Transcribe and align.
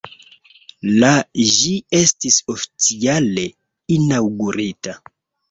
La 1.03 1.11
ĝi 1.51 1.73
estis 1.99 2.39
oficiale 2.55 3.45
inaŭgurita. 3.99 4.99